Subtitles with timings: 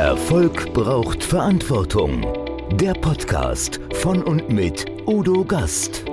[0.00, 2.26] Erfolg braucht Verantwortung.
[2.72, 6.06] Der Podcast von und mit Udo Gast.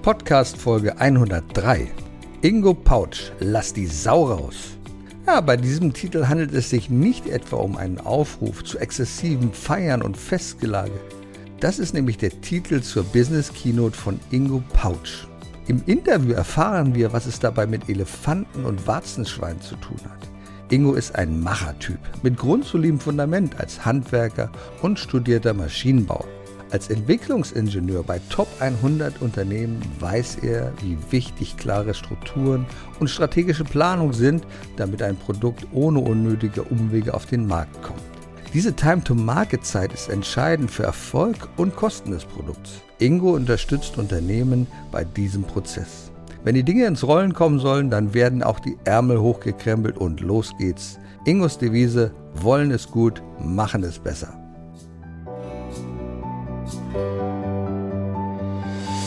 [0.00, 1.90] Podcast Folge 103.
[2.40, 4.78] Ingo Pautsch, lass die Sau raus.
[5.26, 10.00] Ja, bei diesem Titel handelt es sich nicht etwa um einen Aufruf zu exzessiven Feiern
[10.00, 10.98] und Festgelage.
[11.62, 15.28] Das ist nämlich der Titel zur Business Keynote von Ingo Pautsch.
[15.68, 20.28] Im Interview erfahren wir, was es dabei mit Elefanten und Warzenschweinen zu tun hat.
[20.72, 24.50] Ingo ist ein Machertyp mit grundsolidem Fundament als Handwerker
[24.82, 26.26] und studierter Maschinenbauer.
[26.72, 32.66] Als Entwicklungsingenieur bei Top 100 Unternehmen weiß er, wie wichtig klare Strukturen
[32.98, 38.11] und strategische Planung sind, damit ein Produkt ohne unnötige Umwege auf den Markt kommt.
[38.54, 42.82] Diese Time-to-Market-Zeit ist entscheidend für Erfolg und Kosten des Produkts.
[42.98, 46.12] Ingo unterstützt Unternehmen bei diesem Prozess.
[46.44, 50.52] Wenn die Dinge ins Rollen kommen sollen, dann werden auch die Ärmel hochgekrempelt und los
[50.58, 50.98] geht's.
[51.24, 54.41] Ingos Devise, wollen es gut, machen es besser.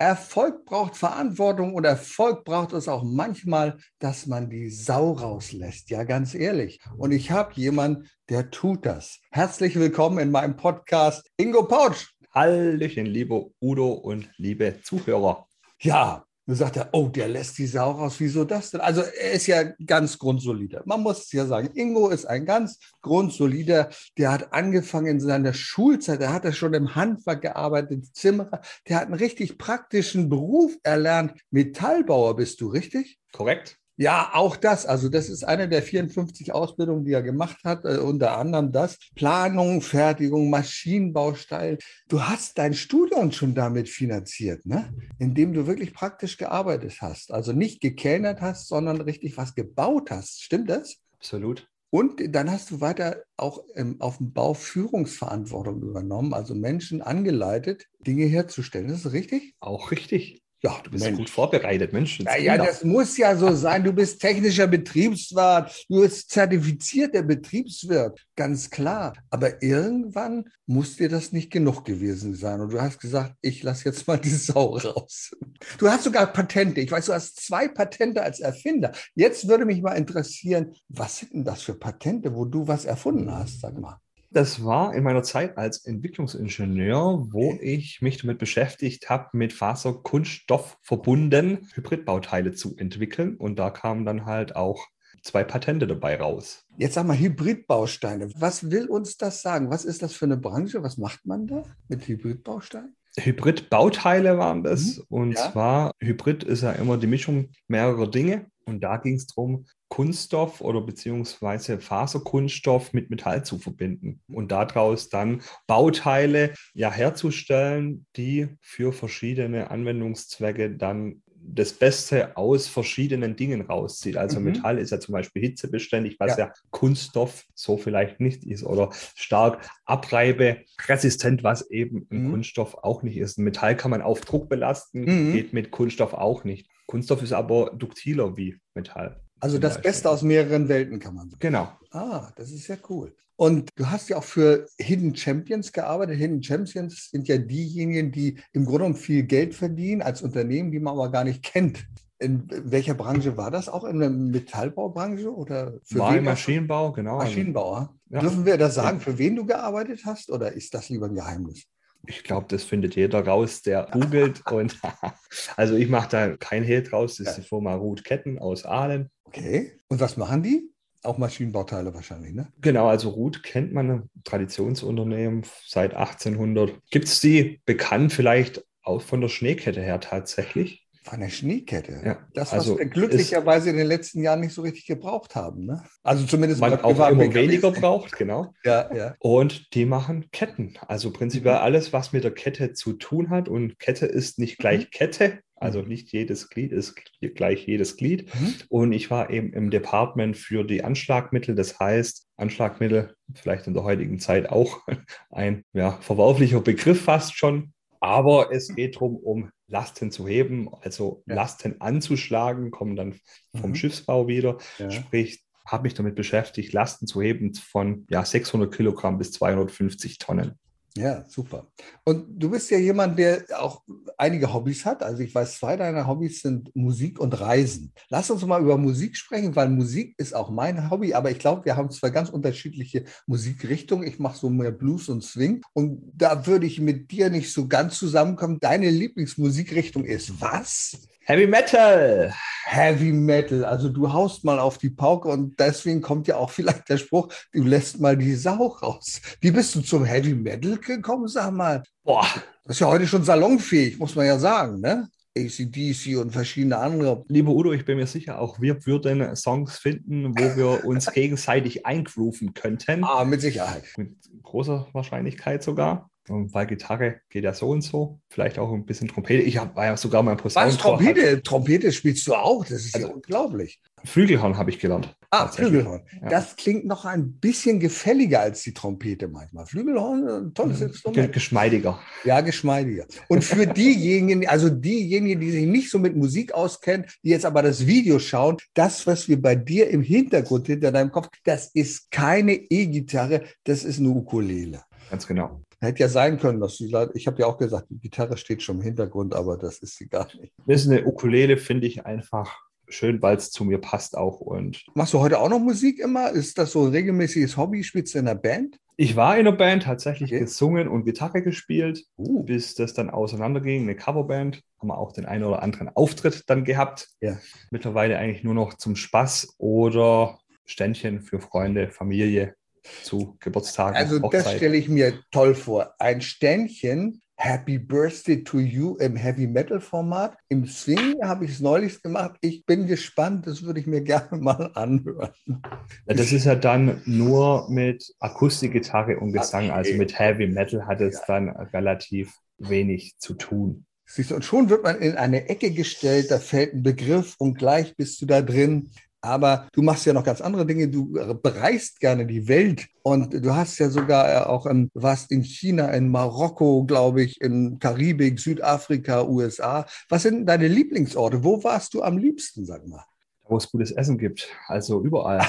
[0.00, 5.90] Erfolg braucht Verantwortung und Erfolg braucht es auch manchmal, dass man die Sau rauslässt.
[5.90, 6.78] Ja, ganz ehrlich.
[6.96, 9.18] Und ich habe jemanden, der tut das.
[9.32, 12.12] Herzlich willkommen in meinem Podcast, Ingo Pautsch.
[12.32, 15.48] Hallöchen, liebe Udo und liebe Zuhörer.
[15.80, 18.14] Ja, dann sagt er, oh, der lässt die Sau raus.
[18.20, 18.80] Wieso das denn?
[18.80, 20.80] Also er ist ja ganz grundsolider.
[20.86, 23.90] Man muss es ja sagen, Ingo ist ein ganz grundsolider.
[24.16, 28.62] Der hat angefangen in seiner Schulzeit, der hat ja schon im Handwerk gearbeitet, Zimmerer.
[28.88, 31.34] Der hat einen richtig praktischen Beruf erlernt.
[31.50, 33.18] Metallbauer bist du, richtig?
[33.32, 33.76] Korrekt.
[34.00, 34.86] Ja, auch das.
[34.86, 37.84] Also das ist eine der 54 Ausbildungen, die er gemacht hat.
[37.84, 38.96] Äh, unter anderem das.
[39.16, 41.78] Planung, Fertigung, Maschinenbausteil.
[42.08, 44.94] Du hast dein Studium schon damit finanziert, ne?
[45.18, 47.32] indem du wirklich praktisch gearbeitet hast.
[47.32, 50.44] Also nicht gekellnert hast, sondern richtig was gebaut hast.
[50.44, 50.98] Stimmt das?
[51.16, 51.68] Absolut.
[51.90, 57.86] Und dann hast du weiter auch ähm, auf dem Bau Führungsverantwortung übernommen, also Menschen angeleitet,
[57.98, 58.90] Dinge herzustellen.
[58.90, 59.54] Ist das richtig?
[59.58, 60.44] Auch richtig.
[60.60, 61.18] Ja, du bist Mensch.
[61.18, 62.18] gut vorbereitet, Mensch.
[62.18, 63.84] Naja, das muss ja so sein.
[63.84, 69.12] Du bist technischer Betriebswirt, du bist zertifizierter Betriebswirt, ganz klar.
[69.30, 72.60] Aber irgendwann muss dir das nicht genug gewesen sein.
[72.60, 75.30] Und du hast gesagt, ich lasse jetzt mal die Sau raus.
[75.78, 76.80] Du hast sogar Patente.
[76.80, 78.90] Ich weiß, du hast zwei Patente als Erfinder.
[79.14, 83.30] Jetzt würde mich mal interessieren, was sind denn das für Patente, wo du was erfunden
[83.32, 84.00] hast, sag mal.
[84.30, 90.78] Das war in meiner Zeit als Entwicklungsingenieur, wo ich mich damit beschäftigt habe, mit Faserkunststoff
[90.82, 93.36] verbunden Hybridbauteile zu entwickeln.
[93.36, 94.86] Und da kamen dann halt auch
[95.22, 96.66] zwei Patente dabei raus.
[96.76, 98.30] Jetzt sag mal Hybridbausteine.
[98.36, 99.70] Was will uns das sagen?
[99.70, 100.82] Was ist das für eine Branche?
[100.82, 102.96] Was macht man da mit Hybridbausteinen?
[103.18, 104.98] Hybridbauteile waren das.
[104.98, 105.04] Mhm.
[105.08, 105.52] Und ja.
[105.52, 108.46] zwar, Hybrid ist ja immer die Mischung mehrerer Dinge.
[108.64, 115.08] Und da ging es darum, Kunststoff oder beziehungsweise Faserkunststoff mit Metall zu verbinden und daraus
[115.08, 121.22] dann Bauteile ja herzustellen, die für verschiedene Anwendungszwecke dann
[121.54, 124.16] das Beste aus verschiedenen Dingen rauszieht.
[124.16, 124.46] Also mhm.
[124.46, 126.46] Metall ist ja zum Beispiel hitzebeständig, was ja.
[126.46, 126.52] ja.
[126.70, 132.30] Kunststoff so vielleicht nicht ist oder stark abreiberesistent, was eben ein mhm.
[132.30, 133.38] Kunststoff auch nicht ist.
[133.38, 135.32] Ein Metall kann man auf Druck belasten, mhm.
[135.32, 136.68] geht mit Kunststoff auch nicht.
[136.86, 139.20] Kunststoff ist aber duktiler wie Metall.
[139.40, 139.90] Also das Beispiel.
[139.90, 141.40] Beste aus mehreren Welten kann man sagen.
[141.40, 141.68] Genau.
[141.90, 143.14] Ah, das ist ja cool.
[143.36, 146.18] Und du hast ja auch für Hidden Champions gearbeitet.
[146.18, 150.80] Hidden Champions sind ja diejenigen, die im Grunde genommen viel Geld verdienen als Unternehmen, die
[150.80, 151.86] man aber gar nicht kennt.
[152.18, 153.68] In welcher Branche war das?
[153.68, 156.24] Auch in der Metallbaubranche oder für war wen?
[156.24, 157.18] Maschinenbau, genau.
[157.18, 157.94] Maschinenbauer.
[158.10, 158.20] Ja.
[158.20, 161.62] Dürfen wir da sagen, für wen du gearbeitet hast oder ist das lieber ein Geheimnis?
[162.06, 164.42] Ich glaube, das findet jeder raus, der googelt.
[164.50, 164.78] und
[165.56, 167.16] also ich mache da kein Hehl draus.
[167.16, 169.10] Das ist die Firma Ruth Ketten aus Aalen.
[169.24, 169.72] Okay.
[169.88, 170.70] Und was machen die?
[171.02, 172.48] Auch Maschinenbauteile wahrscheinlich, ne?
[172.60, 176.74] Genau, also Ruth kennt man, ein Traditionsunternehmen seit 1800.
[176.90, 180.87] Gibt es die bekannt vielleicht auch von der Schneekette her tatsächlich?
[181.16, 182.00] Der Schneekette.
[182.04, 182.18] Ja.
[182.34, 185.66] Das, was also wir glücklicherweise in den letzten Jahren nicht so richtig gebraucht haben.
[185.66, 185.82] Ne?
[186.02, 188.54] Also zumindest man auch immer weniger braucht, genau.
[188.64, 189.14] Ja, ja.
[189.18, 190.74] Und die machen Ketten.
[190.86, 191.62] Also prinzipiell mhm.
[191.62, 193.48] alles, was mit der Kette zu tun hat.
[193.48, 194.90] Und Kette ist nicht gleich mhm.
[194.90, 195.38] Kette.
[195.56, 195.88] Also mhm.
[195.88, 196.94] nicht jedes Glied ist
[197.34, 198.32] gleich jedes Glied.
[198.34, 198.54] Mhm.
[198.68, 201.54] Und ich war eben im Department für die Anschlagmittel.
[201.54, 204.80] Das heißt, Anschlagmittel, vielleicht in der heutigen Zeit auch
[205.30, 207.72] ein ja, verworflicher Begriff fast schon.
[208.00, 211.34] Aber es geht darum, um Lasten zu heben, also ja.
[211.34, 213.20] Lasten anzuschlagen, kommen dann
[213.54, 213.74] vom mhm.
[213.74, 214.58] Schiffsbau wieder.
[214.78, 214.90] Ja.
[214.90, 220.58] Sprich, habe mich damit beschäftigt, Lasten zu heben von ja, 600 Kilogramm bis 250 Tonnen.
[220.96, 221.68] Ja, super.
[222.04, 223.82] Und du bist ja jemand, der auch
[224.16, 225.02] einige Hobbys hat.
[225.02, 227.92] Also ich weiß, zwei deiner Hobbys sind Musik und Reisen.
[228.08, 231.64] Lass uns mal über Musik sprechen, weil Musik ist auch mein Hobby, aber ich glaube,
[231.64, 234.08] wir haben zwei ganz unterschiedliche Musikrichtungen.
[234.08, 237.68] Ich mache so mehr Blues und Swing und da würde ich mit dir nicht so
[237.68, 238.58] ganz zusammenkommen.
[238.60, 240.98] Deine Lieblingsmusikrichtung ist was?
[241.24, 242.34] Heavy Metal.
[242.70, 243.64] Heavy Metal.
[243.64, 247.28] Also du haust mal auf die Pauke und deswegen kommt ja auch vielleicht der Spruch,
[247.52, 249.22] du lässt mal die Sau raus.
[249.40, 251.82] Wie bist du zum Heavy Metal gekommen, sag mal?
[252.04, 252.26] Boah.
[252.64, 255.08] Das ist ja heute schon salonfähig, muss man ja sagen, ne?
[255.34, 257.24] ACDC und verschiedene andere.
[257.28, 261.86] Lieber Udo, ich bin mir sicher, auch wir würden Songs finden, wo wir uns gegenseitig
[261.86, 263.04] eingrooven könnten.
[263.04, 263.84] Ah, mit Sicherheit.
[263.96, 266.10] Mit großer Wahrscheinlichkeit sogar.
[266.28, 268.20] Und bei Gitarre geht ja so und so.
[268.28, 269.42] Vielleicht auch ein bisschen Trompete.
[269.42, 270.76] Ich hab, war ja sogar mein Posaunenchor.
[270.76, 271.36] Was, Trompete?
[271.36, 271.44] Hat.
[271.44, 272.64] Trompete spielst du auch?
[272.64, 273.80] Das ist also, ja unglaublich.
[274.04, 275.14] Flügelhorn habe ich gelernt.
[275.30, 276.02] Ah, Flügelhorn.
[276.22, 276.28] Ja.
[276.28, 279.66] Das klingt noch ein bisschen gefälliger als die Trompete manchmal.
[279.66, 281.32] Flügelhorn, ein tolles Instrument.
[281.32, 281.98] Geschmeidiger.
[282.24, 283.06] Ja, geschmeidiger.
[283.28, 287.62] Und für diejenigen, also diejenigen, die sich nicht so mit Musik auskennen, die jetzt aber
[287.62, 292.10] das Video schauen, das, was wir bei dir im Hintergrund hinter deinem Kopf, das ist
[292.10, 294.82] keine E-Gitarre, das ist eine Ukulele.
[295.10, 295.62] Ganz genau.
[295.80, 298.62] Hätte ja sein können, dass die Leute, ich habe ja auch gesagt, die Gitarre steht
[298.62, 300.52] schon im Hintergrund, aber das ist sie gar nicht.
[300.66, 302.58] Das ist eine Ukulele, finde ich einfach
[302.88, 304.40] schön, weil es zu mir passt auch.
[304.40, 306.30] Und Machst du heute auch noch Musik immer?
[306.30, 307.84] Ist das so ein regelmäßiges Hobby?
[307.84, 308.78] Spielst du in einer Band?
[308.96, 310.40] Ich war in einer Band, tatsächlich okay.
[310.40, 312.42] gesungen und Gitarre gespielt, uh.
[312.42, 313.82] bis das dann auseinanderging.
[313.82, 317.08] Eine Coverband, haben wir auch den einen oder anderen Auftritt dann gehabt.
[317.20, 317.38] Ja.
[317.70, 322.56] Mittlerweile eigentlich nur noch zum Spaß oder Ständchen für Freunde, Familie
[323.02, 323.96] zu Geburtstagen.
[323.96, 324.46] Also Hochzeit.
[324.46, 325.94] das stelle ich mir toll vor.
[325.98, 330.36] Ein Ständchen, Happy Birthday to You im Heavy Metal Format.
[330.48, 332.36] Im Swing habe ich es neulich gemacht.
[332.40, 335.30] Ich bin gespannt, das würde ich mir gerne mal anhören.
[335.46, 339.66] Ja, das ist ja dann nur mit Akustikgitarre und Gesang.
[339.66, 339.72] Okay.
[339.72, 341.24] Also mit Heavy Metal hat es ja.
[341.28, 343.86] dann relativ wenig zu tun.
[344.04, 347.58] Siehst du, und schon wird man in eine Ecke gestellt, da fällt ein Begriff und
[347.58, 348.90] gleich bist du da drin.
[349.20, 350.88] Aber du machst ja noch ganz andere Dinge.
[350.88, 351.12] Du
[351.42, 355.88] bereist gerne die Welt und du hast ja sogar äh, auch in, warst in China,
[355.88, 359.86] in Marokko, glaube ich, in Karibik, Südafrika, USA.
[360.08, 361.42] Was sind deine Lieblingsorte?
[361.42, 363.04] Wo warst du am liebsten, sag mal?
[363.48, 365.44] Wo es gutes Essen gibt, also überall.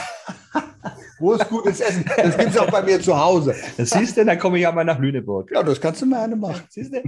[1.19, 2.05] Wo es gutes Essen?
[2.15, 3.53] Das gibt es auch bei mir zu Hause.
[3.75, 5.51] Das siehst du, dann komme ich ja mal nach Lüneburg.
[5.51, 6.63] Ja, das kannst du mir eine machen.
[6.69, 7.01] Siehst du?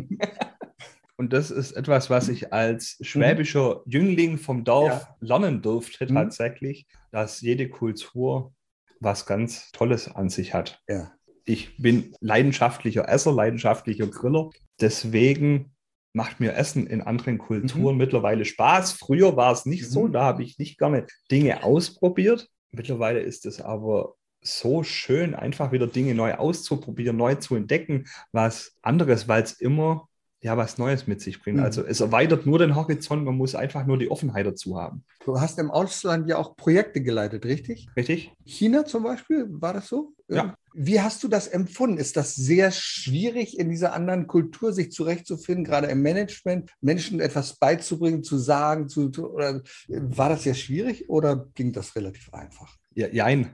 [1.17, 3.91] Und das ist etwas, was ich als schwäbischer mhm.
[3.91, 5.15] Jüngling vom Dorf ja.
[5.19, 6.15] lernen durfte, mhm.
[6.15, 8.53] tatsächlich, dass jede Kultur
[8.99, 10.81] was ganz Tolles an sich hat.
[10.87, 11.11] Ja.
[11.45, 14.51] Ich bin leidenschaftlicher Esser, leidenschaftlicher Griller.
[14.79, 15.73] Deswegen
[16.13, 17.99] macht mir Essen in anderen Kulturen mhm.
[17.99, 18.93] mittlerweile Spaß.
[18.93, 20.13] Früher war es nicht so, mhm.
[20.13, 22.47] da habe ich nicht gerne Dinge ausprobiert.
[22.71, 28.75] Mittlerweile ist es aber so schön, einfach wieder Dinge neu auszuprobieren, neu zu entdecken, was
[28.81, 30.07] anderes, weil es immer
[30.41, 31.57] ja was Neues mit sich bringt.
[31.57, 31.63] Mhm.
[31.63, 35.03] Also es erweitert nur den Horizont, man muss einfach nur die Offenheit dazu haben.
[35.25, 37.87] Du hast im Ausland ja auch Projekte geleitet, richtig?
[37.95, 38.31] Richtig.
[38.43, 40.13] China zum Beispiel, war das so?
[40.27, 40.55] Ja.
[40.73, 41.97] Wie hast du das empfunden?
[41.97, 47.57] Ist das sehr schwierig, in dieser anderen Kultur sich zurechtzufinden, gerade im Management, Menschen etwas
[47.57, 52.77] beizubringen, zu sagen, zu, oder war das sehr schwierig oder ging das relativ einfach?
[52.95, 53.51] Ja, jein.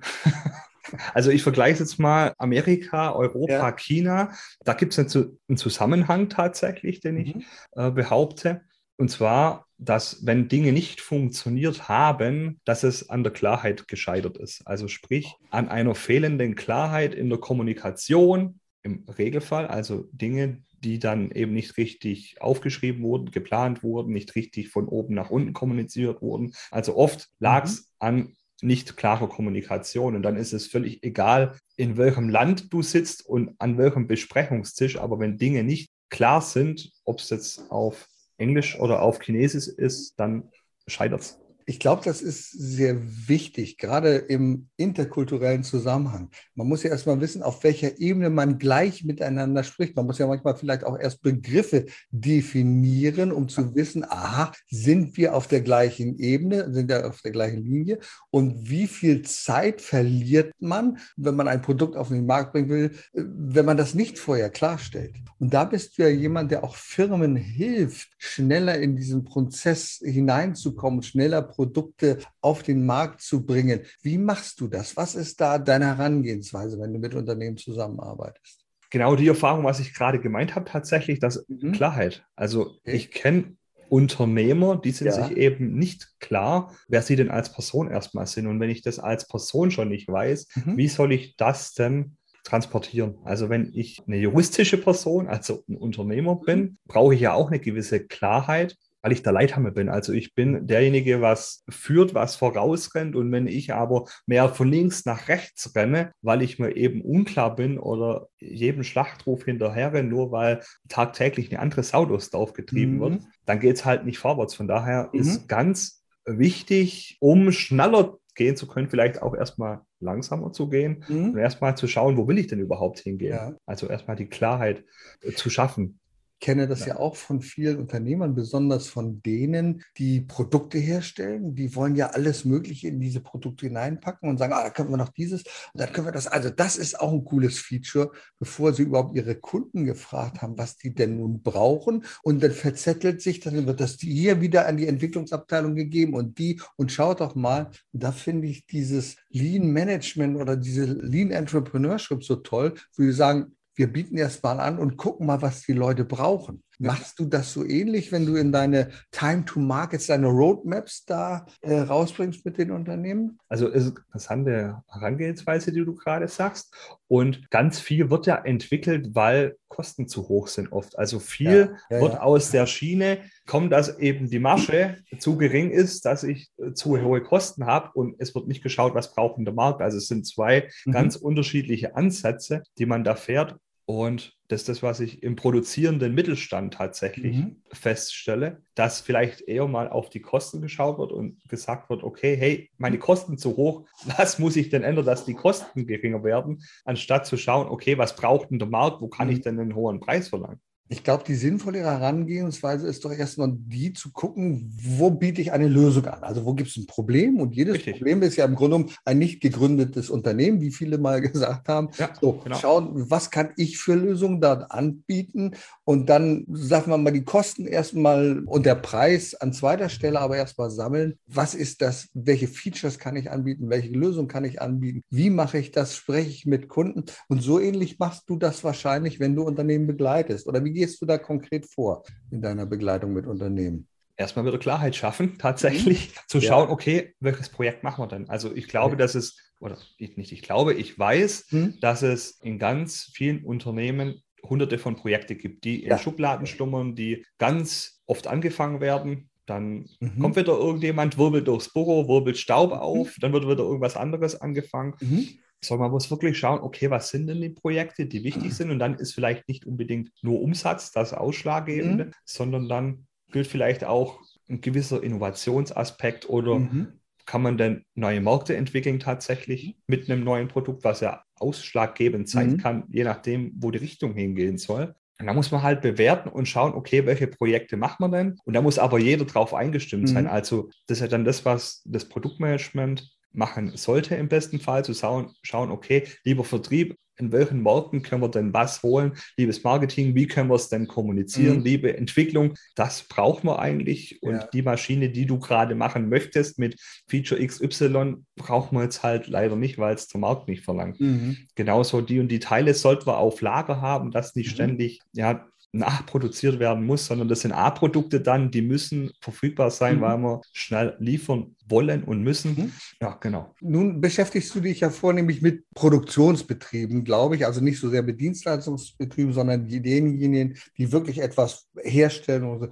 [1.13, 3.71] Also ich vergleiche jetzt mal Amerika, Europa, ja.
[3.71, 4.31] China.
[4.63, 7.43] Da gibt es einen Zusammenhang tatsächlich, den ich mhm.
[7.75, 8.61] äh, behaupte.
[8.97, 14.65] Und zwar, dass wenn Dinge nicht funktioniert haben, dass es an der Klarheit gescheitert ist.
[14.65, 21.31] Also sprich an einer fehlenden Klarheit in der Kommunikation im Regelfall, also Dinge, die dann
[21.31, 26.53] eben nicht richtig aufgeschrieben wurden, geplant wurden, nicht richtig von oben nach unten kommuniziert wurden.
[26.71, 27.85] Also oft lag es mhm.
[27.99, 30.15] an nicht klare Kommunikation.
[30.15, 34.97] Und dann ist es völlig egal, in welchem Land du sitzt und an welchem Besprechungstisch.
[34.97, 40.19] Aber wenn Dinge nicht klar sind, ob es jetzt auf Englisch oder auf Chinesisch ist,
[40.19, 40.51] dann
[40.87, 41.39] scheitert es.
[41.69, 42.95] Ich glaube, das ist sehr
[43.27, 46.29] wichtig, gerade im interkulturellen Zusammenhang.
[46.55, 49.93] Man muss ja erstmal wissen, auf welcher Ebene man gleich miteinander spricht.
[49.97, 55.35] Man muss ja manchmal vielleicht auch erst Begriffe definieren, um zu wissen, aha, sind wir
[55.35, 60.53] auf der gleichen Ebene, sind wir auf der gleichen Linie und wie viel Zeit verliert
[60.59, 64.49] man, wenn man ein Produkt auf den Markt bringen will, wenn man das nicht vorher
[64.49, 65.17] klarstellt.
[65.37, 71.03] Und da bist du ja jemand, der auch Firmen hilft, schneller in diesen Prozess hineinzukommen,
[71.03, 73.81] schneller Produkte auf den Markt zu bringen.
[74.03, 74.95] Wie machst du das?
[74.95, 78.63] Was ist da deine Herangehensweise, wenn du mit Unternehmen zusammenarbeitest?
[78.91, 81.71] Genau die Erfahrung, was ich gerade gemeint habe, tatsächlich, das mhm.
[81.71, 82.25] Klarheit.
[82.35, 82.91] Also okay.
[82.91, 83.57] ich kenne
[83.89, 85.13] Unternehmer, die sind ja.
[85.13, 88.45] sich eben nicht klar, wer sie denn als Person erstmal sind.
[88.45, 90.77] Und wenn ich das als Person schon nicht weiß, mhm.
[90.77, 93.15] wie soll ich das denn transportieren?
[93.23, 97.59] Also wenn ich eine juristische Person, also ein Unternehmer bin, brauche ich ja auch eine
[97.59, 99.89] gewisse Klarheit weil ich der Leithammer bin.
[99.89, 103.15] Also ich bin derjenige, was führt, was vorausrennt.
[103.15, 107.55] Und wenn ich aber mehr von links nach rechts renne, weil ich mir eben unklar
[107.55, 112.95] bin oder jedem Schlachtruf hinterher renne, nur weil tagtäglich eine andere Sau durchs Dorf getrieben
[112.95, 112.99] mhm.
[112.99, 114.55] wird, dann geht es halt nicht vorwärts.
[114.55, 115.19] Von daher mhm.
[115.19, 121.31] ist ganz wichtig, um schneller gehen zu können, vielleicht auch erstmal langsamer zu gehen mhm.
[121.31, 123.33] und erstmal zu schauen, wo will ich denn überhaupt hingehen.
[123.33, 123.55] Ja.
[123.65, 124.83] Also erstmal die Klarheit
[125.21, 125.99] äh, zu schaffen
[126.39, 126.87] kenne das ja.
[126.87, 126.97] ja.
[126.97, 131.55] auch von vielen Unternehmern, besonders von denen, die Produkte herstellen.
[131.55, 134.97] Die wollen ja alles Mögliche in diese Produkte hineinpacken und sagen, ah, da können wir
[134.97, 136.27] noch dieses und dann können wir das.
[136.27, 140.77] Also das ist auch ein cooles Feature, bevor sie überhaupt ihre Kunden gefragt haben, was
[140.77, 142.05] die denn nun brauchen.
[142.23, 146.61] Und dann verzettelt sich, dann wird das hier wieder an die Entwicklungsabteilung gegeben und die
[146.75, 147.71] und schaut doch mal.
[147.93, 153.11] Und da finde ich dieses Lean Management oder diese Lean Entrepreneurship so toll, wo sie
[153.11, 156.63] sagen, wir bieten erst mal an und gucken mal, was die Leute brauchen.
[156.79, 161.47] Machst du das so ähnlich, wenn du in deine Time to Markets, deine Roadmaps da
[161.61, 163.39] äh, rausbringst mit den Unternehmen?
[163.47, 166.75] Also ist interessante Herangehensweise, die du gerade sagst.
[167.07, 170.97] Und ganz viel wird ja entwickelt, weil Kosten zu hoch sind oft.
[170.99, 172.21] Also viel ja, ja, wird ja.
[172.21, 177.01] aus der Schiene kommt, dass eben die Masche zu gering ist, dass ich äh, zu
[177.01, 179.81] hohe Kosten habe und es wird nicht geschaut, was braucht der Markt.
[179.81, 180.91] Also es sind zwei mhm.
[180.91, 183.55] ganz unterschiedliche Ansätze, die man da fährt.
[183.89, 187.61] Und das ist das, was ich im produzierenden Mittelstand tatsächlich mhm.
[187.71, 192.69] feststelle, dass vielleicht eher mal auf die Kosten geschaut wird und gesagt wird, okay, hey,
[192.77, 197.25] meine Kosten zu hoch, was muss ich denn ändern, dass die Kosten geringer werden, anstatt
[197.25, 199.33] zu schauen, okay, was braucht denn der Markt, wo kann mhm.
[199.33, 200.59] ich denn einen hohen Preis verlangen?
[200.89, 205.67] Ich glaube, die sinnvolle Herangehensweise ist doch erstmal die zu gucken, wo biete ich eine
[205.67, 206.23] Lösung an?
[206.23, 207.39] Also wo gibt es ein Problem?
[207.41, 207.97] Und jedes Richtig.
[207.97, 211.89] Problem ist ja im Grunde ein nicht gegründetes Unternehmen, wie viele mal gesagt haben.
[211.97, 212.57] Ja, so, genau.
[212.57, 215.51] schauen, was kann ich für Lösungen dort anbieten?
[215.83, 220.37] Und dann, sagen wir mal, die Kosten erstmal und der Preis an zweiter Stelle aber
[220.37, 221.17] erstmal sammeln.
[221.27, 222.09] Was ist das?
[222.13, 223.69] Welche Features kann ich anbieten?
[223.69, 225.03] Welche Lösung kann ich anbieten?
[225.09, 225.95] Wie mache ich das?
[225.95, 227.03] Spreche ich mit Kunden?
[227.27, 230.47] Und so ähnlich machst du das wahrscheinlich, wenn du Unternehmen begleitest.
[230.47, 233.87] Oder wie gehst du da konkret vor in deiner Begleitung mit Unternehmen?
[234.15, 236.19] Erstmal wieder Klarheit schaffen, tatsächlich mhm.
[236.27, 236.73] zu schauen, ja.
[236.73, 238.29] okay, welches Projekt machen wir denn?
[238.29, 239.03] Also ich glaube, okay.
[239.03, 241.79] dass es, oder ich, nicht ich glaube, ich weiß, mhm.
[241.81, 245.97] dass es in ganz vielen Unternehmen hunderte von Projekten gibt, die in ja.
[245.97, 249.29] Schubladen schlummern, die ganz oft angefangen werden.
[249.45, 250.19] Dann mhm.
[250.19, 252.77] kommt wieder irgendjemand, wirbelt durchs Büro, wirbelt Staub mhm.
[252.77, 254.95] auf, dann wird wieder irgendwas anderes angefangen.
[254.99, 255.29] Mhm.
[255.67, 258.71] So, man muss wirklich schauen, okay, was sind denn die Projekte, die wichtig sind?
[258.71, 262.11] Und dann ist vielleicht nicht unbedingt nur Umsatz das Ausschlaggebende, mhm.
[262.25, 266.93] sondern dann gilt vielleicht auch ein gewisser Innovationsaspekt oder mhm.
[267.25, 272.51] kann man denn neue Märkte entwickeln tatsächlich mit einem neuen Produkt, was ja ausschlaggebend sein
[272.51, 272.57] mhm.
[272.57, 274.95] kann, je nachdem, wo die Richtung hingehen soll.
[275.19, 278.39] Und da muss man halt bewerten und schauen, okay, welche Projekte macht man denn?
[278.45, 280.25] Und da muss aber jeder drauf eingestimmt sein.
[280.25, 280.29] Mhm.
[280.29, 284.93] Also das ist ja dann das, was das Produktmanagement machen sollte im besten Fall, zu
[284.93, 289.13] schauen, schauen, okay, lieber Vertrieb, in welchen Märkten können wir denn was holen?
[289.37, 291.57] Liebes Marketing, wie können wir es denn kommunizieren?
[291.57, 291.63] Mhm.
[291.63, 294.21] Liebe Entwicklung, das brauchen wir eigentlich.
[294.21, 294.47] Und ja.
[294.53, 299.55] die Maschine, die du gerade machen möchtest mit Feature XY, brauchen wir jetzt halt leider
[299.55, 300.99] nicht, weil es der Markt nicht verlangt.
[300.99, 301.37] Mhm.
[301.55, 304.55] Genauso die und die Teile sollten wir auf Lager haben, dass nicht mhm.
[304.55, 310.01] ständig ja, nachproduziert werden muss, sondern das sind A-Produkte dann, die müssen verfügbar sein, mhm.
[310.01, 312.55] weil wir schnell liefern wollen und müssen.
[312.55, 312.71] Mhm.
[313.01, 313.53] Ja, genau.
[313.61, 318.19] Nun beschäftigst du dich ja vornehmlich mit Produktionsbetrieben, glaube ich, also nicht so sehr mit
[318.19, 322.45] Dienstleistungsbetrieben, sondern denjenigen, die wirklich etwas herstellen.
[322.45, 322.67] Und so.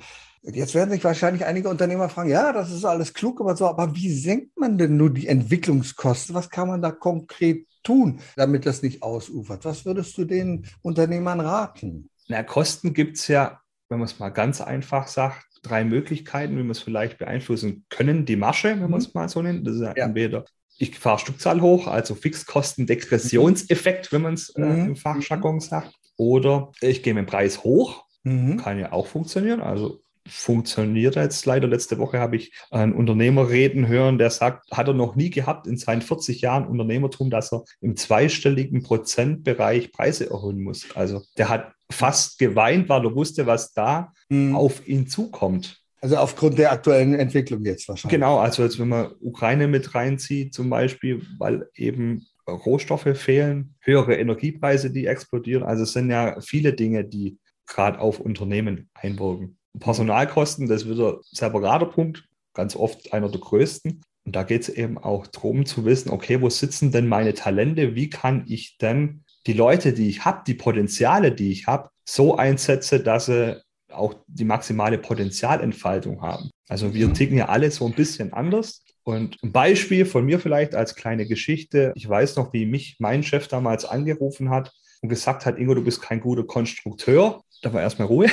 [0.54, 3.96] Jetzt werden sich wahrscheinlich einige Unternehmer fragen, ja, das ist alles klug, aber so, aber
[3.96, 6.36] wie senkt man denn nur die Entwicklungskosten?
[6.36, 9.66] Was kann man da konkret tun, damit das nicht ausufert?
[9.66, 12.10] Was würdest du den Unternehmern raten?
[12.27, 16.63] Na, Kosten gibt es ja, wenn man es mal ganz einfach sagt, drei Möglichkeiten, wie
[16.63, 18.25] wir es vielleicht beeinflussen können.
[18.25, 18.98] Die Masche, wenn man mhm.
[18.98, 19.65] es mal so nennt.
[19.65, 20.05] Das ist ja, ja.
[20.05, 20.46] entweder
[20.77, 24.86] ich fahre Stückzahl hoch, also Fixkostendegressionseffekt, wenn man es äh, mhm.
[24.88, 25.94] im Fachjargon sagt.
[26.17, 28.58] Oder ich gehe mit dem Preis hoch, mhm.
[28.58, 29.62] kann ja auch funktionieren.
[29.62, 31.67] Also funktioniert jetzt leider.
[31.67, 35.67] Letzte Woche habe ich einen Unternehmer reden hören, der sagt, hat er noch nie gehabt
[35.67, 40.88] in seinen 40 Jahren Unternehmertum, dass er im zweistelligen Prozentbereich Preise erhöhen muss.
[40.96, 44.56] Also der hat fast geweint, weil er wusste, was da mhm.
[44.56, 45.82] auf ihn zukommt.
[46.01, 48.20] Also aufgrund der aktuellen Entwicklung jetzt wahrscheinlich.
[48.20, 54.15] Genau, also jetzt wenn man Ukraine mit reinzieht zum Beispiel, weil eben Rohstoffe fehlen, höhere
[54.15, 55.63] Energiepreise, die explodieren.
[55.63, 59.58] Also es sind ja viele Dinge, die gerade auf Unternehmen einwirken.
[59.80, 64.01] Personalkosten, das ist wieder ein separater Punkt, ganz oft einer der größten.
[64.25, 67.96] Und da geht es eben auch darum zu wissen, okay, wo sitzen denn meine Talente?
[67.96, 72.36] Wie kann ich denn die Leute, die ich habe, die Potenziale, die ich habe, so
[72.38, 73.62] einsetzen, dass sie
[73.92, 76.50] auch die maximale Potenzialentfaltung haben.
[76.68, 77.14] Also wir mhm.
[77.14, 78.84] ticken ja alle so ein bisschen anders.
[79.04, 81.94] Und ein Beispiel von mir vielleicht als kleine Geschichte.
[81.96, 84.72] Ich weiß noch, wie mich mein Chef damals angerufen hat
[85.02, 87.44] und gesagt hat, Ingo, du bist kein guter Konstrukteur.
[87.62, 88.28] Da war erstmal Ruhe.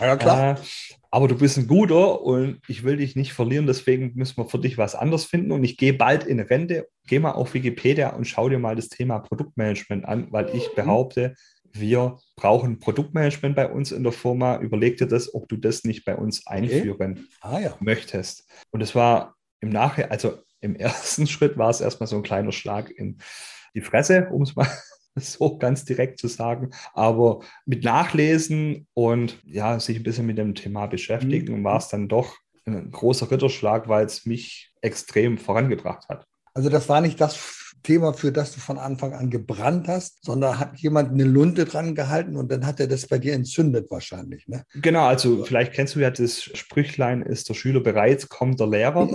[0.00, 0.58] Ja, klar.
[1.14, 4.58] Aber du bist ein guter und ich will dich nicht verlieren, deswegen müssen wir für
[4.58, 5.52] dich was anderes finden.
[5.52, 6.88] Und ich gehe bald in Rente.
[7.06, 10.74] Geh mal auf Wikipedia und schau dir mal das Thema Produktmanagement an, weil ich mhm.
[10.74, 11.34] behaupte,
[11.70, 14.56] wir brauchen Produktmanagement bei uns in der Firma.
[14.56, 17.26] Überleg dir das, ob du das nicht bei uns einführen okay.
[17.42, 17.76] ah, ja.
[17.80, 18.48] möchtest.
[18.70, 22.52] Und es war im Nachhinein, also im ersten Schritt war es erstmal so ein kleiner
[22.52, 23.18] Schlag in
[23.74, 24.68] die Fresse, um es mal
[25.16, 26.70] so ganz direkt zu sagen.
[26.94, 31.64] Aber mit Nachlesen und ja, sich ein bisschen mit dem Thema beschäftigen, mhm.
[31.64, 36.26] war es dann doch ein großer Ritterschlag, weil es mich extrem vorangebracht hat.
[36.54, 40.58] Also das war nicht das Thema, für das du von Anfang an gebrannt hast, sondern
[40.58, 44.46] hat jemand eine Lunte dran gehalten und dann hat er das bei dir entzündet wahrscheinlich.
[44.46, 44.64] Ne?
[44.74, 49.08] Genau, also vielleicht kennst du ja das Sprüchlein, ist der Schüler bereit, kommt der Lehrer.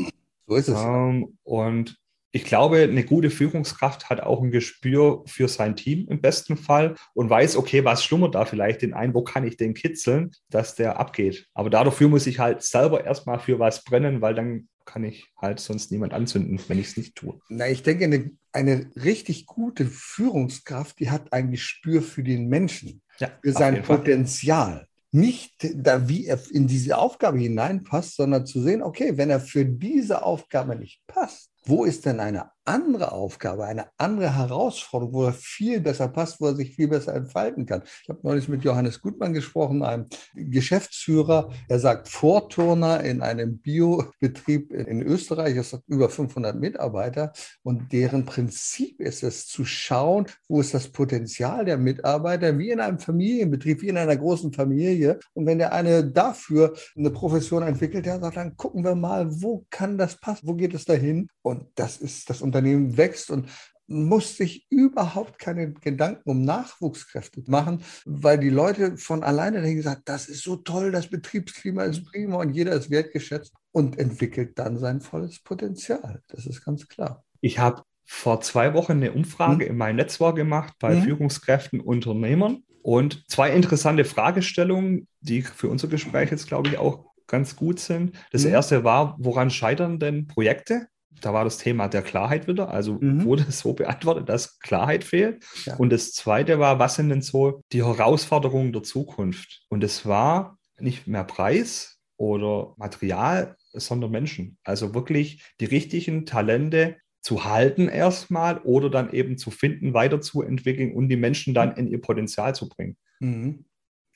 [0.47, 0.79] So ist es.
[0.79, 1.97] Ähm, und
[2.37, 6.93] ich glaube, eine gute Führungskraft hat auch ein Gespür für sein Team im besten Fall
[7.15, 10.75] und weiß, okay, was schlummert da vielleicht in ein, wo kann ich den kitzeln, dass
[10.75, 11.47] der abgeht.
[11.55, 15.59] Aber dafür muss ich halt selber erstmal für was brennen, weil dann kann ich halt
[15.59, 17.39] sonst niemand anzünden, wenn ich es nicht tue.
[17.49, 23.01] Na, ich denke, eine, eine richtig gute Führungskraft, die hat ein Gespür für den Menschen,
[23.17, 24.75] ja, für sein Potenzial.
[24.75, 29.39] Fall nicht da, wie er in diese Aufgabe hineinpasst, sondern zu sehen, okay, wenn er
[29.39, 35.23] für diese Aufgabe nicht passt, wo ist denn eine andere Aufgabe, eine andere Herausforderung, wo
[35.25, 37.83] er viel besser passt, wo er sich viel besser entfalten kann.
[38.03, 41.51] Ich habe neulich mit Johannes Gutmann gesprochen, einem Geschäftsführer.
[41.69, 45.55] Er sagt Vorturner in einem Biobetrieb in Österreich.
[45.55, 47.31] Es hat über 500 Mitarbeiter
[47.63, 52.79] und deren Prinzip ist es zu schauen, wo ist das Potenzial der Mitarbeiter, wie in
[52.79, 55.19] einem Familienbetrieb, wie in einer großen Familie.
[55.33, 59.65] Und wenn der eine dafür eine Profession entwickelt, der sagt, dann gucken wir mal, wo
[59.69, 61.29] kann das passen, wo geht es dahin?
[61.41, 63.49] Und das ist das Unternehmen Unternehmen wächst und
[63.89, 70.03] muss sich überhaupt keine Gedanken um Nachwuchskräfte machen, weil die Leute von alleine dann gesagt,
[70.05, 74.77] das ist so toll, das Betriebsklima ist prima und jeder ist wertgeschätzt und entwickelt dann
[74.77, 76.21] sein volles Potenzial.
[76.27, 77.23] Das ist ganz klar.
[77.39, 79.71] Ich habe vor zwei Wochen eine Umfrage hm.
[79.71, 81.03] in meinem Netzwerk gemacht bei hm.
[81.03, 87.55] Führungskräften, Unternehmern und zwei interessante Fragestellungen, die für unser Gespräch jetzt, glaube ich, auch ganz
[87.55, 88.17] gut sind.
[88.31, 88.51] Das hm.
[88.51, 90.87] erste war, woran scheitern denn Projekte?
[91.21, 92.69] Da war das Thema der Klarheit wieder.
[92.69, 93.23] Also mhm.
[93.25, 95.43] wurde so beantwortet, dass Klarheit fehlt.
[95.65, 95.75] Ja.
[95.75, 99.65] Und das zweite war, was sind denn so die Herausforderungen der Zukunft?
[99.69, 104.57] Und es war nicht mehr Preis oder Material, sondern Menschen.
[104.63, 111.09] Also wirklich die richtigen Talente zu halten erstmal oder dann eben zu finden, weiterzuentwickeln und
[111.09, 112.95] die Menschen dann in ihr Potenzial zu bringen.
[113.19, 113.65] Mhm.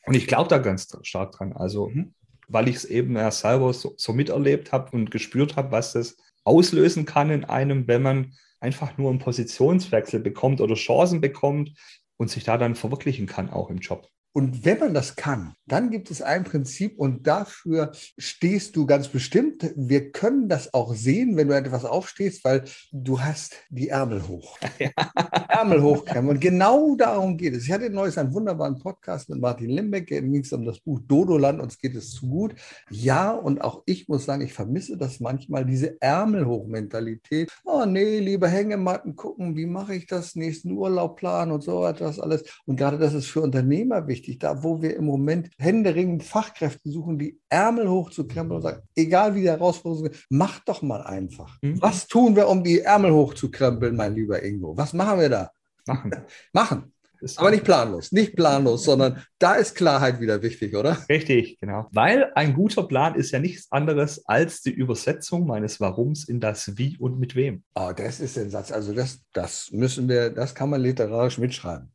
[0.05, 1.53] Und ich glaube da ganz stark dran.
[1.53, 2.13] Also, mhm.
[2.47, 6.17] weil ich es eben ja selber so, so miterlebt habe und gespürt habe, was das
[6.43, 11.73] auslösen kann in einem, wenn man einfach nur einen Positionswechsel bekommt oder Chancen bekommt
[12.17, 14.07] und sich da dann verwirklichen kann, auch im Job.
[14.33, 19.09] Und wenn man das kann, dann gibt es ein Prinzip und dafür stehst du ganz
[19.09, 19.73] bestimmt.
[19.75, 22.63] Wir können das auch sehen, wenn du etwas aufstehst, weil
[22.93, 24.57] du hast die Ärmel hoch.
[24.79, 24.89] Ja.
[25.47, 26.37] Ärmel hochkrempeln.
[26.37, 27.65] Und genau darum geht es.
[27.65, 30.09] Ich hatte neulich einen wunderbaren Podcast mit Martin Limbeck.
[30.09, 32.55] Da ging es um das Buch Dodoland, uns geht es zu gut.
[32.89, 37.51] Ja, und auch ich muss sagen, ich vermisse das manchmal, diese Ärmel hoch Mentalität.
[37.63, 42.19] Oh nee, lieber Hängematten gucken, wie mache ich das, nächsten Urlaub planen und so etwas
[42.19, 42.43] alles.
[42.65, 46.89] Und gerade das ist für Unternehmer wichtig wichtig, da wo wir im Moment händeringend Fachkräfte
[46.89, 51.57] suchen, die Ärmel hochzukrempeln und sagen, egal wie die Herausforderungen sind, mach doch mal einfach.
[51.61, 51.81] Mhm.
[51.81, 54.77] Was tun wir, um die Ärmel hochzukrempeln, mein lieber Ingo?
[54.77, 55.51] Was machen wir da?
[55.87, 56.11] Machen.
[56.53, 56.93] machen.
[57.35, 60.97] Aber nicht planlos, nicht planlos, sondern da ist Klarheit wieder wichtig, oder?
[61.07, 61.87] Richtig, genau.
[61.91, 66.79] Weil ein guter Plan ist ja nichts anderes als die Übersetzung meines Warums in das
[66.79, 67.61] Wie und mit wem.
[67.75, 68.71] Oh, das ist der Satz.
[68.71, 71.91] Also das, das müssen wir, das kann man literarisch mitschreiben.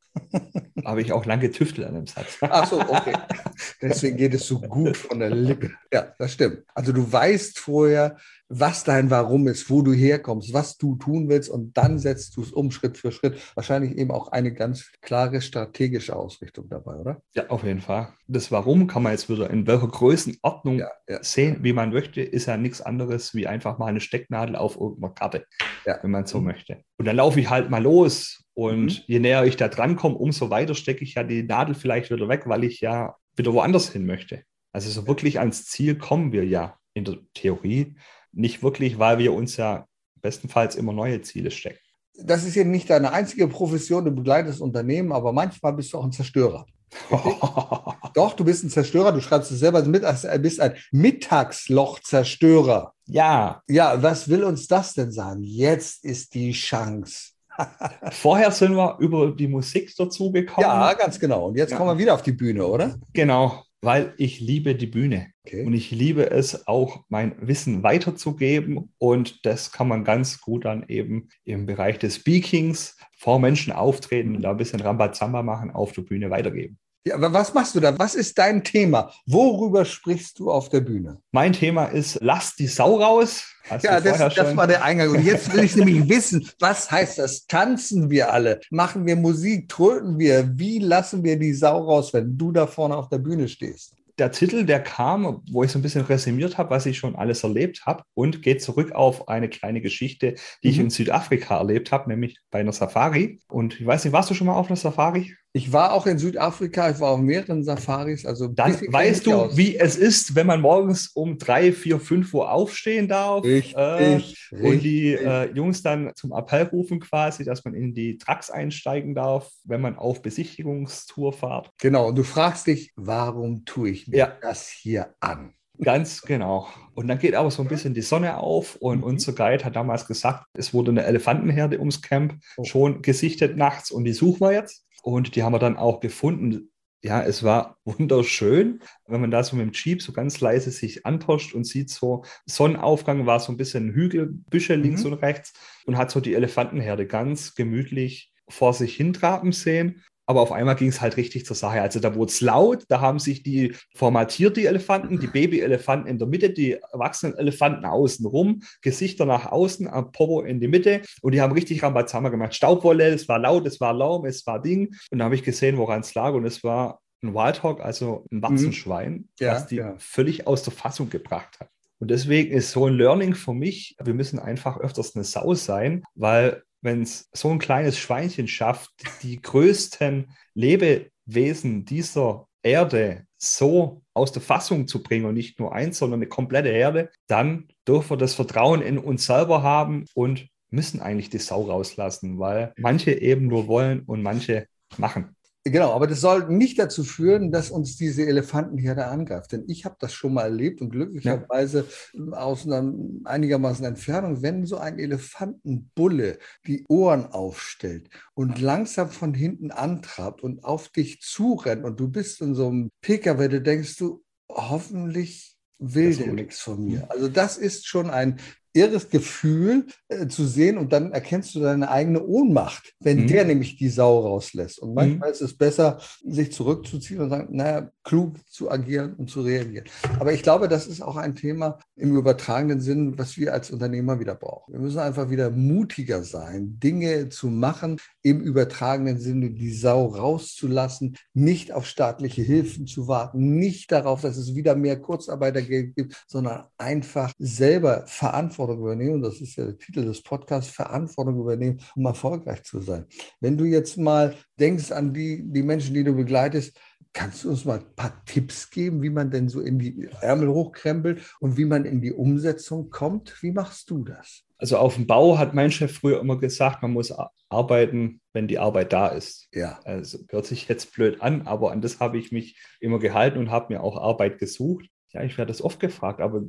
[0.85, 2.39] Habe ich auch lange getüftelt an dem Satz.
[2.41, 3.15] Ach so, okay.
[3.83, 5.73] Deswegen geht es so gut von der Lippe.
[5.93, 6.63] Ja, das stimmt.
[6.75, 8.17] Also du weißt vorher,
[8.49, 12.43] was dein Warum ist, wo du herkommst, was du tun willst und dann setzt du
[12.43, 13.41] es um Schritt für Schritt.
[13.55, 17.23] Wahrscheinlich eben auch eine ganz klare strategische Ausrichtung dabei, oder?
[17.35, 18.09] Ja, auf jeden Fall.
[18.29, 21.23] Das Warum kann man jetzt wieder in welcher Größenordnung ja, ja.
[21.23, 25.13] sehen, wie man möchte, ist ja nichts anderes wie einfach mal eine Stecknadel auf irgendeiner
[25.13, 25.45] Karte,
[25.85, 25.99] ja.
[26.03, 26.47] wenn man so mhm.
[26.47, 26.83] möchte.
[26.99, 29.05] Und dann laufe ich halt mal los und mhm.
[29.07, 32.29] je näher ich da dran komme, umso weiter stecke ich ja die Nadel vielleicht wieder
[32.29, 34.43] weg, weil ich ja wieder woanders hin möchte.
[34.73, 37.97] Also so wirklich ans Ziel kommen wir ja in der Theorie
[38.37, 39.87] nicht wirklich, weil wir uns ja
[40.21, 41.79] bestenfalls immer neue Ziele stecken.
[42.19, 46.05] Das ist ja nicht deine einzige Profession, du begleitest Unternehmen, aber manchmal bist du auch
[46.05, 46.67] ein Zerstörer.
[48.15, 52.93] Doch, du bist ein Zerstörer, du schreibst es selber mit, du bist ein Mittagsloch-Zerstörer.
[53.07, 53.61] Ja.
[53.69, 55.43] Ja, was will uns das denn sagen?
[55.43, 57.33] Jetzt ist die Chance.
[58.13, 60.67] Vorher sind wir über die Musik dazu gekommen.
[60.67, 61.49] Ja, ganz genau.
[61.49, 61.77] Und jetzt ja.
[61.77, 62.97] kommen wir wieder auf die Bühne, oder?
[63.13, 65.29] Genau weil ich liebe die Bühne.
[65.45, 65.65] Okay.
[65.65, 68.93] Und ich liebe es auch, mein Wissen weiterzugeben.
[68.99, 74.37] Und das kann man ganz gut dann eben im Bereich des Speakings vor Menschen auftreten
[74.37, 76.79] und da ein bisschen Rambazamba machen, auf der Bühne weitergeben.
[77.07, 77.97] Ja, aber was machst du da?
[78.01, 79.13] Was ist dein Thema?
[79.27, 81.21] Worüber sprichst du auf der Bühne?
[81.31, 83.45] Mein Thema ist, lass die Sau raus.
[83.71, 85.11] Hast ja, das, das, war der Eingang.
[85.11, 87.47] Und jetzt will ich nämlich wissen, was heißt das?
[87.47, 88.61] Tanzen wir alle?
[88.71, 89.69] Machen wir Musik?
[89.69, 90.51] Tröten wir?
[90.59, 93.95] Wie lassen wir die Sau raus, wenn du da vorne auf der Bühne stehst?
[94.19, 97.43] der Titel, der kam, wo ich so ein bisschen resümiert habe, was ich schon alles
[97.45, 100.73] erlebt habe und geht zurück auf eine kleine Geschichte, die mhm.
[100.73, 103.41] ich in Südafrika erlebt habe, nämlich bei einer Safari.
[103.49, 105.35] Und ich weiß nicht, warst du schon mal auf einer Safari?
[105.57, 108.27] Ich war auch in Südafrika, ich war auf mehreren Safaris.
[108.27, 109.57] Also Dann weißt du, aus.
[109.57, 113.43] wie es ist, wenn man morgens um drei, vier, fünf Uhr aufstehen darf.
[113.43, 114.21] Richtig, äh,
[114.53, 119.15] und die äh, Jungs dann zum Appell rufen quasi, dass man in die Trucks einsteigen
[119.15, 121.71] darf, wenn man auf Besichtigungstour fährt.
[121.81, 124.33] Genau, und du fragst dich, warum tue ich mir ja.
[124.43, 125.55] das hier an?
[125.83, 126.69] Ganz genau.
[126.95, 129.05] Und dann geht aber so ein bisschen die Sonne auf und mhm.
[129.05, 132.65] unser Guide hat damals gesagt, es wurde eine Elefantenherde ums Camp oh.
[132.65, 134.86] schon gesichtet nachts und die suchen wir jetzt.
[135.07, 136.73] Und die haben wir dann auch gefunden.
[137.01, 141.07] Ja, es war wunderschön, wenn man da so mit dem Jeep so ganz leise sich
[141.07, 144.83] antauscht und sieht so, Sonnenaufgang war so ein bisschen Hügelbüsche mhm.
[144.83, 145.53] links und rechts
[145.85, 150.03] und hat so die Elefantenherde ganz gemütlich vor sich hintraben sehen.
[150.27, 151.81] Aber auf einmal ging es halt richtig zur Sache.
[151.81, 156.19] Also da wurde es laut, da haben sich die formatiert, die Elefanten, die Baby-Elefanten in
[156.19, 161.03] der Mitte, die erwachsenen Elefanten außen rum, Gesichter nach außen, am Popo in die Mitte
[161.23, 162.55] und die haben richtig Rambazamba gemacht.
[162.55, 164.95] Staubwolle, es war laut, es war Laum, es war Ding.
[165.11, 168.43] Und da habe ich gesehen, woran es lag und es war ein Wildhawk, also ein
[168.43, 169.29] Watzenschwein, mhm.
[169.39, 169.95] ja, was die ja.
[169.99, 171.71] völlig aus der Fassung gebracht hat.
[171.99, 176.03] Und deswegen ist so ein Learning für mich, wir müssen einfach öfters eine Sau sein,
[176.15, 178.91] weil wenn es so ein kleines Schweinchen schafft,
[179.23, 185.99] die größten Lebewesen dieser Erde so aus der Fassung zu bringen und nicht nur eins,
[185.99, 191.01] sondern eine komplette Herde, dann dürfen wir das Vertrauen in uns selber haben und müssen
[191.01, 195.37] eigentlich die Sau rauslassen, weil manche eben nur wollen und manche machen.
[195.69, 199.51] Genau, aber das soll nicht dazu führen, dass uns diese Elefantenherde angreift.
[199.51, 202.33] Denn ich habe das schon mal erlebt und glücklicherweise ja.
[202.35, 209.73] aus einer einigermaßen Entfernung, wenn so ein Elefantenbulle die Ohren aufstellt und langsam von hinten
[209.73, 214.23] antrabt und auf dich zurennt und du bist in so einem PKW, du denkst du,
[214.49, 217.01] hoffentlich will der nichts von mir.
[217.01, 217.07] Mhm.
[217.09, 218.39] Also das ist schon ein
[218.77, 223.27] irres Gefühl äh, zu sehen und dann erkennst du deine eigene Ohnmacht, wenn mhm.
[223.29, 224.79] der nämlich die Sau rauslässt.
[224.79, 225.33] Und manchmal mhm.
[225.33, 229.87] ist es besser, sich zurückzuziehen und sagen, naja, klug zu agieren und zu reagieren.
[230.21, 234.21] Aber ich glaube, das ist auch ein Thema im übertragenen Sinn, was wir als Unternehmer
[234.21, 234.75] wieder brauchen.
[234.75, 241.17] Wir müssen einfach wieder mutiger sein, Dinge zu machen, im übertragenen Sinne die Sau rauszulassen,
[241.33, 246.65] nicht auf staatliche Hilfen zu warten, nicht darauf, dass es wieder mehr Kurzarbeitergeld gibt, sondern
[246.77, 252.07] einfach selber Verantwortung Verantwortung übernehmen, das ist ja der Titel des Podcasts, Verantwortung übernehmen, um
[252.07, 253.07] erfolgreich zu sein.
[253.41, 256.79] Wenn du jetzt mal denkst an die, die Menschen, die du begleitest,
[257.13, 260.49] kannst du uns mal ein paar Tipps geben, wie man denn so in die Ärmel
[260.49, 263.43] hochkrempelt und wie man in die Umsetzung kommt?
[263.43, 264.43] Wie machst du das?
[264.59, 267.15] Also auf dem Bau hat mein Chef früher immer gesagt, man muss
[267.49, 269.49] arbeiten, wenn die Arbeit da ist.
[269.53, 269.81] Ja.
[269.85, 273.51] Also hört sich jetzt blöd an, aber an das habe ich mich immer gehalten und
[273.51, 274.87] habe mir auch Arbeit gesucht.
[275.13, 276.43] Ja, ich werde das oft gefragt, aber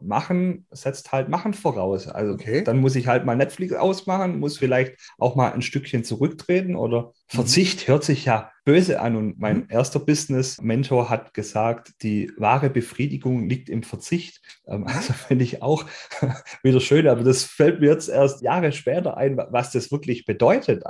[0.00, 2.08] Machen setzt halt Machen voraus.
[2.08, 2.62] Also okay.
[2.64, 7.02] dann muss ich halt mal Netflix ausmachen, muss vielleicht auch mal ein Stückchen zurücktreten oder
[7.02, 7.36] mhm.
[7.36, 9.16] Verzicht hört sich ja böse an.
[9.16, 9.66] Und mein mhm.
[9.68, 14.40] erster Business-Mentor hat gesagt, die wahre Befriedigung liegt im Verzicht.
[14.66, 14.86] Ähm, mhm.
[14.88, 15.84] also finde ich auch
[16.62, 20.84] wieder schön, aber das fällt mir jetzt erst Jahre später ein, was das wirklich bedeutet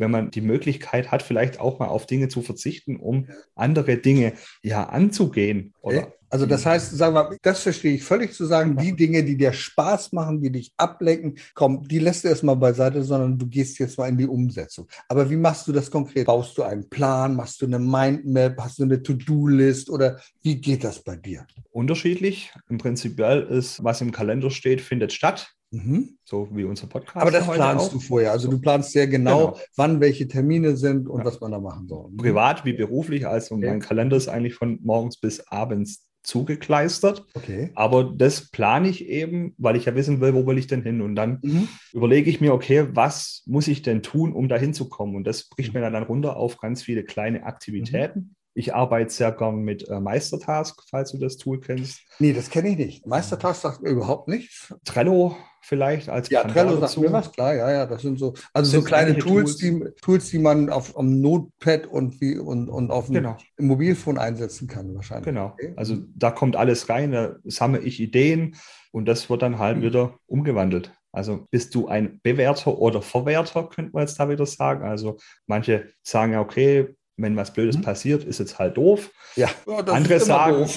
[0.00, 4.32] wenn man die Möglichkeit hat, vielleicht auch mal auf Dinge zu verzichten, um andere Dinge
[4.62, 5.74] ja anzugehen.
[5.82, 9.36] Oder also das heißt, sagen wir, das verstehe ich völlig zu sagen, die Dinge, die
[9.36, 13.78] dir Spaß machen, die dich ablenken, komm, die lässt du erstmal beiseite, sondern du gehst
[13.80, 14.86] jetzt mal in die Umsetzung.
[15.08, 16.26] Aber wie machst du das konkret?
[16.26, 17.34] Baust du einen Plan?
[17.34, 18.56] Machst du eine Mindmap?
[18.58, 19.90] Hast du eine To-Do-List?
[19.90, 21.46] Oder wie geht das bei dir?
[21.72, 22.52] Unterschiedlich.
[22.68, 25.52] Im Prinzip ist, was im Kalender steht, findet statt.
[25.72, 26.18] Mhm.
[26.24, 27.16] So wie unser Podcast.
[27.16, 27.92] Aber das planst auch.
[27.92, 28.32] du vorher.
[28.32, 31.24] Also du planst sehr genau, genau, wann welche Termine sind und ja.
[31.24, 32.10] was man da machen soll.
[32.16, 33.26] Privat wie beruflich.
[33.26, 33.66] Also okay.
[33.68, 37.26] mein Kalender ist eigentlich von morgens bis abends zugekleistert.
[37.34, 37.70] Okay.
[37.74, 41.00] Aber das plane ich eben, weil ich ja wissen will, wo will ich denn hin?
[41.00, 41.68] Und dann mhm.
[41.92, 45.16] überlege ich mir, okay, was muss ich denn tun, um da hinzukommen?
[45.16, 45.80] Und das bricht mhm.
[45.80, 48.20] mir dann runter auf ganz viele kleine Aktivitäten.
[48.20, 48.34] Mhm.
[48.54, 52.00] Ich arbeite sehr gern mit äh, Meistertask, falls du das Tool kennst.
[52.18, 53.06] Nee, das kenne ich nicht.
[53.06, 54.74] Meistertask sagt mir überhaupt nichts.
[54.84, 57.86] Trello vielleicht als Ja, Trello sagt mir was, klar, ja, ja.
[57.86, 61.20] Das sind so, also sind so kleine Tools, Tools, Die, Tools, die man auf am
[61.20, 63.36] Notepad und, wie, und, und auf dem genau.
[63.58, 65.26] Mobilfon einsetzen kann, wahrscheinlich.
[65.26, 65.46] Genau.
[65.46, 65.72] Okay.
[65.76, 68.56] Also da kommt alles rein, da sammle ich Ideen
[68.90, 69.82] und das wird dann halt mhm.
[69.82, 70.92] wieder umgewandelt.
[71.12, 74.84] Also bist du ein Bewerter oder Verwerter, könnte man jetzt da wieder sagen.
[74.84, 77.82] Also manche sagen ja, okay, wenn was Blödes mhm.
[77.82, 79.10] passiert, ist jetzt halt doof.
[79.36, 80.68] Ja, Andere sagen,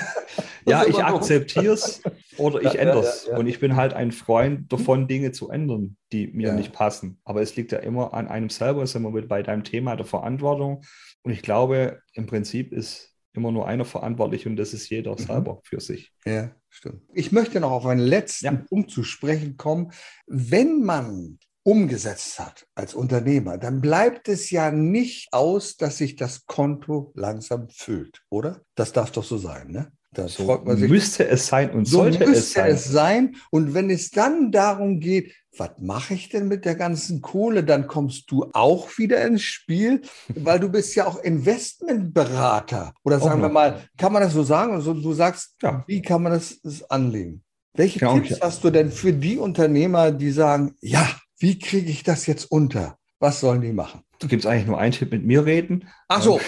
[0.66, 2.02] ja, ich akzeptiere es
[2.36, 3.26] oder ich ja, ändere es.
[3.26, 6.72] Ja, ja, Und ich bin halt ein Freund davon, Dinge zu ändern, die mir nicht
[6.72, 7.20] passen.
[7.24, 10.06] Aber es liegt ja immer an einem selber, sind wir mit bei deinem Thema der
[10.06, 10.82] Verantwortung.
[11.22, 15.18] Und ich glaube, im Prinzip ist immer nur einer verantwortlich und das ist jeder mhm.
[15.18, 16.12] selber für sich.
[16.24, 17.02] Ja, stimmt.
[17.14, 19.92] Ich möchte noch auf einen letzten Punkt zu sprechen kommen.
[20.26, 26.46] Wenn man umgesetzt hat als Unternehmer, dann bleibt es ja nicht aus, dass sich das
[26.46, 28.60] Konto langsam füllt, oder?
[28.74, 29.92] Das darf doch so sein, ne?
[30.12, 30.90] Das so freut man sich.
[30.90, 32.70] Müsste es sein und so sollte es sein.
[32.72, 33.36] es sein.
[33.50, 37.86] Und wenn es dann darum geht, was mache ich denn mit der ganzen Kohle, dann
[37.86, 40.02] kommst du auch wieder ins Spiel,
[40.34, 42.92] weil du bist ja auch Investmentberater.
[43.04, 44.72] Oder sagen wir mal, kann man das so sagen?
[44.72, 45.84] Also du sagst, ja.
[45.86, 47.44] wie kann man das, das anlegen?
[47.74, 51.08] Welche ja, Tipps hast du denn für die Unternehmer, die sagen, ja,
[51.40, 52.98] wie kriege ich das jetzt unter?
[53.18, 54.02] Was sollen die machen?
[54.18, 55.88] Du gibst eigentlich nur einen Tipp mit mir reden.
[56.08, 56.38] Ach so,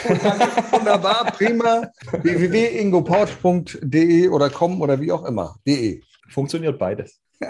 [0.71, 1.91] wunderbar, prima.
[2.23, 5.57] www.ingopouch.de oder com oder wie auch immer.
[5.67, 6.03] De.
[6.29, 7.21] Funktioniert beides.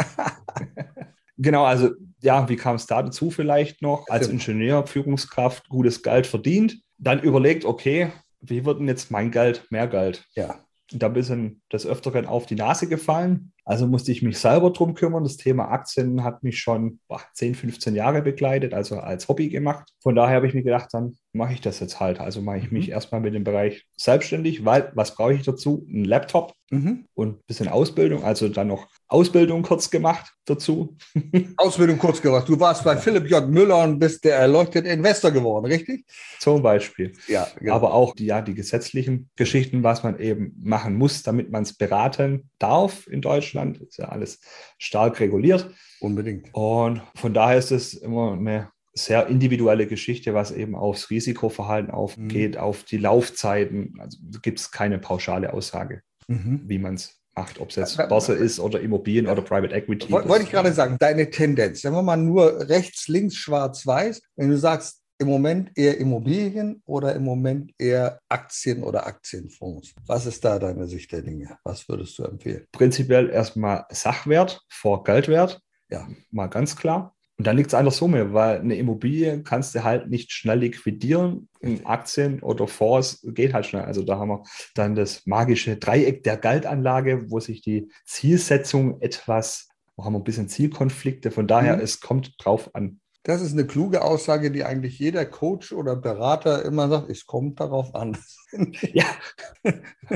[1.37, 4.07] genau, also ja, wie kam es da dazu vielleicht noch?
[4.09, 6.81] Als Ingenieur, Führungskraft, gutes Geld verdient.
[6.99, 10.29] Dann überlegt, okay, wie wird denn jetzt mein Geld mehr Geld?
[10.35, 10.61] Ja.
[10.93, 13.52] Da ein bisschen des Öfteren auf die Nase gefallen.
[13.65, 15.23] Also musste ich mich selber drum kümmern.
[15.23, 19.89] Das Thema Aktien hat mich schon boah, 10, 15 Jahre begleitet, also als Hobby gemacht.
[20.01, 22.21] Von daher habe ich mir gedacht, dann mache ich das jetzt halt.
[22.21, 22.79] Also mache ich mhm.
[22.79, 25.87] mich erstmal mit dem Bereich selbstständig, weil was brauche ich dazu?
[25.89, 27.05] Ein Laptop mhm.
[27.15, 28.25] und ein bisschen Ausbildung.
[28.25, 30.97] Also dann noch Ausbildung kurz gemacht dazu.
[31.57, 32.49] Ausbildung kurz gemacht.
[32.49, 33.49] Du warst bei Philipp J.
[33.49, 36.05] Müller und bist der erleuchtete Investor geworden, richtig?
[36.41, 37.13] Zum Beispiel.
[37.29, 37.75] Ja, genau.
[37.75, 41.75] Aber auch die, ja, die gesetzlichen Geschichten, was man eben machen muss, damit man es
[41.75, 43.79] beraten darf in Deutschland Deutschland.
[43.79, 44.41] Ist ja alles
[44.79, 45.71] stark reguliert.
[46.01, 46.49] Unbedingt.
[46.53, 52.55] Und von daher ist es immer eine sehr individuelle Geschichte, was eben aufs Risikoverhalten aufgeht,
[52.55, 52.61] mhm.
[52.61, 53.95] auf die Laufzeiten.
[53.99, 56.63] Also gibt es keine pauschale Aussage, mhm.
[56.67, 60.11] wie man es macht, ob es jetzt Börse ist oder Immobilien oder Private Equity.
[60.11, 64.59] Wollte ich gerade sagen, deine Tendenz, wenn man nur rechts, links, schwarz, weiß, wenn du
[64.59, 69.95] sagst, im Moment eher Immobilien oder im Moment eher Aktien oder Aktienfonds?
[70.07, 71.57] Was ist da deine Sicht der Dinge?
[71.65, 72.67] Was würdest du empfehlen?
[72.73, 75.61] Prinzipiell erstmal Sachwert vor Geldwert.
[75.91, 77.15] Ja, mal ganz klar.
[77.39, 80.61] Und dann liegt es an der Summe, weil eine Immobilie kannst du halt nicht schnell
[80.61, 81.49] liquidieren.
[81.61, 83.83] In Aktien oder Fonds geht halt schnell.
[83.83, 89.69] Also da haben wir dann das magische Dreieck der Geldanlage, wo sich die Zielsetzung etwas,
[89.97, 91.31] wo haben wir ein bisschen Zielkonflikte.
[91.31, 91.83] Von daher, mhm.
[91.83, 93.01] es kommt drauf an.
[93.25, 97.61] Das ist eine kluge Aussage, die eigentlich jeder Coach oder Berater immer sagt, es kommt
[97.61, 98.19] darauf an.
[98.93, 99.05] ja,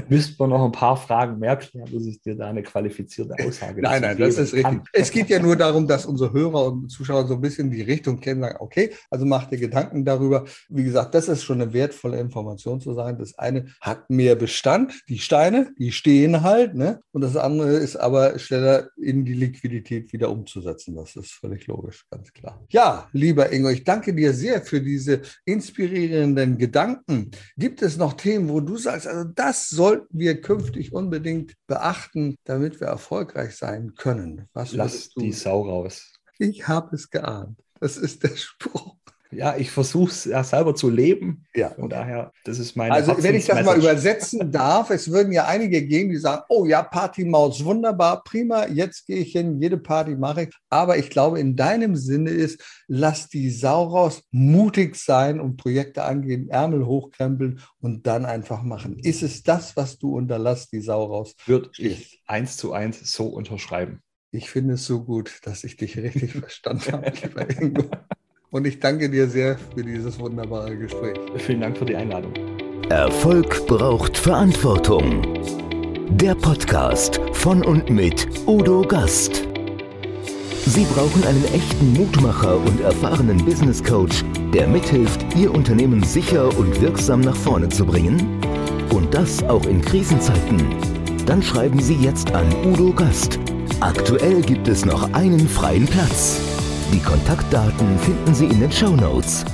[0.09, 3.81] müsste man noch ein paar Fragen mehr klären, bis ich dir da eine qualifizierte Aussage
[3.81, 4.81] Nein, nein, das ist richtig.
[4.93, 8.21] Es geht ja nur darum, dass unsere Hörer und Zuschauer so ein bisschen die Richtung
[8.21, 10.45] kennen, sagen, okay, also mach dir Gedanken darüber.
[10.69, 13.19] Wie gesagt, das ist schon eine wertvolle Information zu sein.
[13.19, 17.01] Das eine hat mehr Bestand, die Steine, die stehen halt, ne?
[17.13, 20.97] Und das andere ist aber schneller in die Liquidität wieder umzusetzen.
[20.97, 22.61] Das ist völlig logisch, ganz klar.
[22.69, 27.31] Ja, Ja, lieber Ingo, ich danke dir sehr für diese inspirierenden Gedanken.
[27.57, 32.81] Gibt es noch Themen, wo du sagst, also das sollten wir künftig unbedingt beachten, damit
[32.81, 34.49] wir erfolgreich sein können?
[34.55, 36.13] Was Lass die Sau raus.
[36.39, 37.59] Ich habe es geahnt.
[37.81, 38.96] Das ist der Spruch
[39.31, 41.45] ja, ich versuche es ja selber zu leben.
[41.55, 41.71] Ja.
[41.71, 45.47] Von daher, das ist meine Also, wenn ich das mal übersetzen darf, es würden ja
[45.47, 50.17] einige gehen, die sagen, oh ja, Partymaus, wunderbar, prima, jetzt gehe ich hin, jede Party
[50.17, 50.57] mache ich.
[50.71, 56.05] Aber ich glaube, in deinem Sinne ist, lass die Sau raus, mutig sein und Projekte
[56.05, 58.99] angehen, Ärmel hochkrempeln und dann einfach machen.
[58.99, 61.35] Ist es das, was du unter Lass die Sau raus?
[61.47, 64.03] Würde ich eins zu eins so unterschreiben.
[64.31, 67.91] Ich finde es so gut, dass ich dich richtig verstanden habe, lieber Ingo.
[68.57, 71.19] Und ich danke dir sehr für dieses wunderbare Gespräch.
[71.37, 72.33] Vielen Dank für die Einladung.
[72.89, 75.23] Erfolg braucht Verantwortung.
[76.13, 79.47] Der Podcast von und mit Udo Gast.
[80.65, 86.81] Sie brauchen einen echten Mutmacher und erfahrenen Business Coach, der mithilft, Ihr Unternehmen sicher und
[86.81, 88.41] wirksam nach vorne zu bringen?
[88.89, 90.65] Und das auch in Krisenzeiten?
[91.27, 93.39] Dann schreiben Sie jetzt an Udo Gast.
[93.81, 96.56] Aktuell gibt es noch einen freien Platz.
[96.93, 99.45] Die Kontaktdaten finden Sie in den Show Notes.